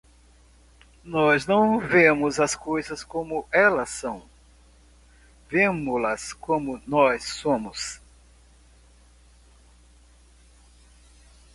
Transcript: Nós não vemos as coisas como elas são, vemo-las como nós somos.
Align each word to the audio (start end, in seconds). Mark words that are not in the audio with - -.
Nós 1.03 1.45
não 1.45 1.77
vemos 1.77 2.39
as 2.39 2.55
coisas 2.55 3.03
como 3.03 3.47
elas 3.51 3.89
são, 3.91 4.27
vemo-las 5.47 6.33
como 6.33 6.81
nós 6.87 7.23
somos. 7.25 8.01